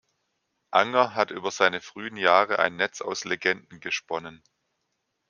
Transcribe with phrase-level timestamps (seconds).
[0.71, 4.41] Anger hat über seine frühen Jahre ein Netz aus Legenden gesponnen.